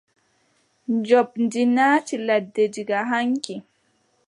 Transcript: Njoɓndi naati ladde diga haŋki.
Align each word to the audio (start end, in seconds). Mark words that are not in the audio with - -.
Njoɓndi 0.95 1.61
naati 1.75 2.15
ladde 2.27 2.63
diga 2.73 2.99
haŋki. 3.09 3.55